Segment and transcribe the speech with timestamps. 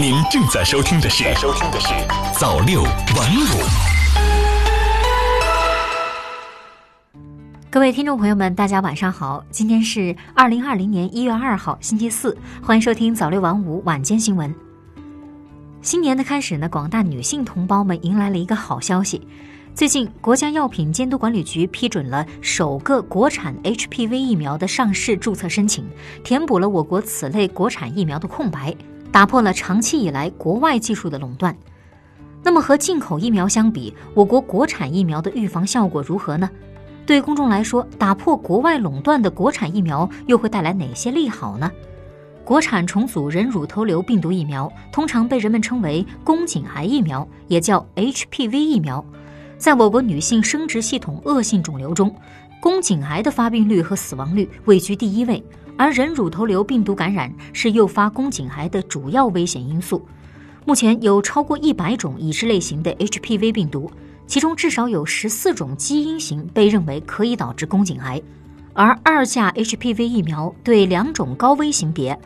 [0.00, 1.88] 您正在收听的是《收听的是
[2.38, 3.46] 早六晚五》。
[7.68, 14.54] 各位听众朋友们，大家晚上好，今天是二零二零年一月二号，星期四，欢迎收听早六晚五晚间新闻。
[15.82, 19.26] 新年的开始呢，广大女性同胞们迎来了一个好消息。
[19.74, 25.84] 最近，国家药品监督管理局批准了首个国产 HPV 疫苗的上市注册申请，
[26.22, 28.72] 填补了我国此类国产疫苗的空白，
[29.18, 31.52] 打破了长期以来国外技术的垄断。
[32.40, 36.48] 那么和进口疫苗相比，我国国产疫苗的预防效果如何呢？
[37.04, 41.68] 对公众来说，打破国外垄断的国产疫苗又会带来哪些利好呢？
[42.44, 49.04] 国产重组人乳头瘤病毒疫苗通常被人们称为宫颈癌疫苗，也叫 HPV 疫苗。
[49.56, 52.14] 在我国女性生殖系统恶性肿瘤中，
[52.60, 55.42] 宫颈癌的发病率和死亡率位居第一位，
[55.78, 60.04] 而人乳头瘤病毒感染是诱发宫颈癌的主要危险因素。
[60.66, 63.90] 目前有超过一百种已知类型的 HPV 病毒，
[64.26, 68.20] 其中至少有十四种基因型被认为可以导致宫颈癌，
[68.74, 72.18] 而二价 HPV 疫苗对两种高危型别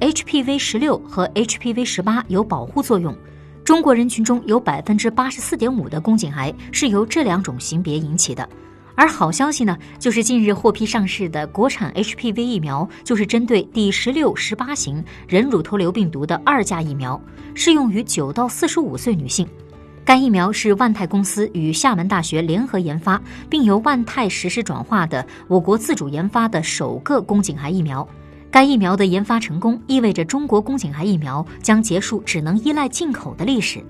[0.00, 3.16] HPV 十六和 HPV 十八有保护作用。
[3.64, 8.48] 中国人群中有百分之八十四点五的宫颈癌是由这两种型别引起的，
[8.96, 17.20] 而好消息呢，就是近日获批上市的国产 HPV 疫苗就是针对第十六、十八型人乳头瘤病毒的二价疫苗，
[17.54, 19.46] 适用于九到四十五岁女性。
[20.02, 28.08] 该疫苗是万泰公司与厦门大学联合研发，并由万泰实施转化的我国自主研发的首个宫颈癌疫苗。
[28.50, 33.84] 该疫苗的研发成功，意味着中国宫颈癌疫苗将结束只能依赖进口的历史。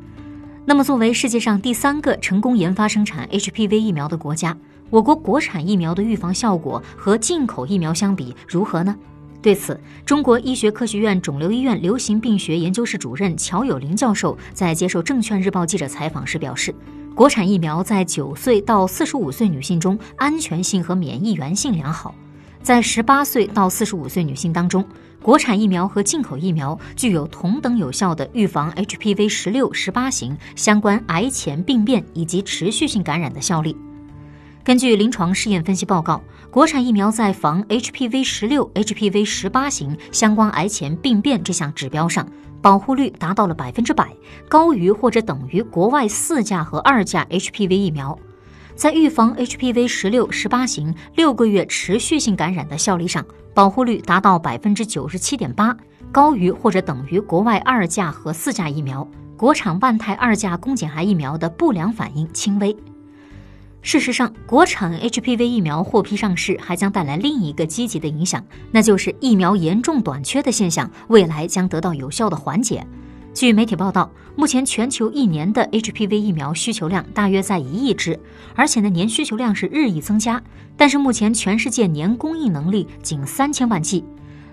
[0.69, 4.57] 那么，作为世界上第三个成功研发生产 HPV 疫苗的国家，
[4.91, 8.93] 我国国产疫苗的预防效果和进口疫苗相比如何呢？
[9.41, 16.75] 对此，中国医学科学院肿瘤医院流行病学研究室主任乔有林教授在接受《证券日报》记者采访时表示，
[17.15, 22.13] 国产疫苗在九岁到四十五岁女性中安全性和免疫原性良好。
[22.67, 24.85] 在十八岁到四十五岁女性当中，
[25.23, 33.77] 国产疫苗和进口疫苗具有同等有效的预防 HPV 十六、十八型相关癌前病变以及持续性感染的效力。
[34.65, 42.29] 根据临床试验分析报告，国产疫苗在防 HPV 十六、HPV 十八型相关癌前病变这项指标上，
[42.61, 44.13] 保护率达到了百分之百，
[44.49, 48.19] 高于或者等于国外四价和二价 HPV 疫苗。
[48.77, 55.75] 在预防 HPV 十六、十八型六个月持续性感染的效力上，保护率达到百分之九十七点八，
[56.13, 59.09] 高于或者等于国外二价和四价疫苗。
[59.35, 62.77] 国产万泰二价宫颈癌疫苗的不良反应轻微。
[63.81, 72.87] 事实上，国产 HPV 疫苗获批上市，还将带来另一个积极的影响，那就是疫苗严重短缺的现象未来将得到有效的缓解。
[73.37, 78.19] 据媒体报道，目前全球一年的 HPV 疫苗需求量大约在一亿支，
[78.55, 80.43] 而且呢年需求量是日益增加。
[80.75, 84.03] 但是目前全世界年供应能力仅三千万剂，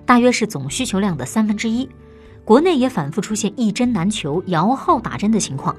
[0.06, 1.88] 大约是总需求量的三分之一。
[2.44, 5.74] 国内也反复出现一针难求、摇号打针的情况。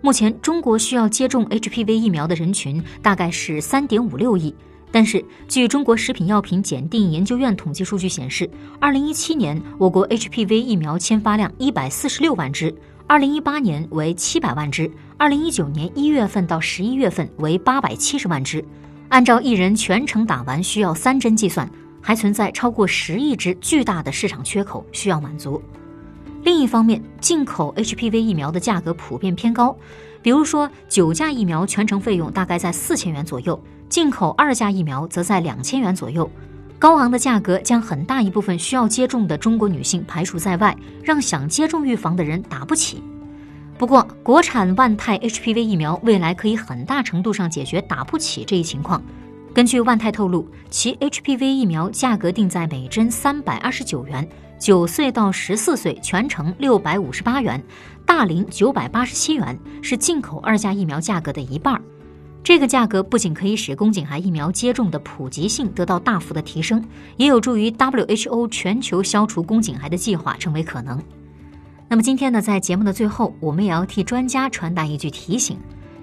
[0.00, 4.52] 目前中国需要接种 HPV 疫苗的人群大概是三点五六亿。
[4.90, 8.48] 但是，据中国食品药品检定研究院统计数据显示，
[8.80, 12.74] 二零一七年我国 HPV 疫苗签发量一百四十六万支，
[13.06, 18.64] 二零一八年为七百万支，二零一九年一月份到十一月份为八百七十万支。
[19.10, 25.62] 按照一人全程打完需要三针计算，还存在超过十亿支巨大的市场缺口需要满足。
[26.42, 29.76] 另一方面，进口 HPV 疫苗的价格普遍偏高，
[30.22, 33.60] 比如说九价疫苗全程费用大概在四千元左右。
[33.88, 36.30] 进口二价疫苗则在两千元左右，
[36.78, 43.02] 高昂的价格将很大一部分需要接种的中国女性排除在外，让想接种预防的人打不起。
[43.78, 49.02] 不过，国产万泰 HPV 疫苗未来可以很大程度上解决打不起这一情况。
[49.54, 54.28] 根据万泰透露，其 HPV 疫苗价格定在每针三百二十九元，
[54.58, 57.62] 九岁到十四岁全程六百五十八元，
[58.04, 61.80] 大龄九百八十七元，是进口二价疫苗价格的一半。
[62.42, 66.84] 这个价格不仅可以使宫颈癌疫苗接种的普及性得到大幅的提升，
[67.16, 71.00] 也有助于 WHO 全球消除宫颈癌的计划成为可能。
[71.88, 75.56] 那么今天呢，在节目的最后，我们也要替专家传达一句提醒。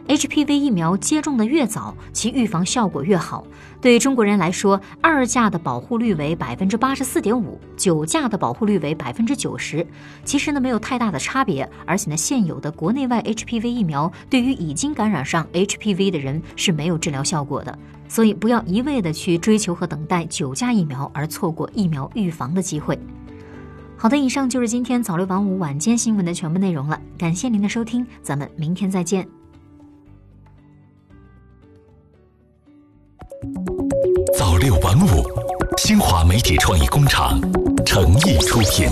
[0.07, 3.45] hpv 疫苗接种的越早其预防效果越好。
[3.81, 9.85] 对中国人来说二价的保护率为百分之八十四点五九价的保护率为百分之九十。
[10.23, 17.77] 其实呢没有太大的差别而且呢现有的国内外 hpv 疫苗对于已经感染上 hpv 的人是没有治疗效果的。
[18.07, 22.97] 所以不要一味的去追求和等待九价疫苗而错过疫苗预防的机会。
[23.97, 29.34] 好的以上就是今天早六晚五晚间新闻的全部内容了感谢您的收听咱们明天再见。
[34.65, 35.23] 六万五，
[35.77, 37.39] 新华媒体创意工厂
[37.85, 38.89] 诚意出品。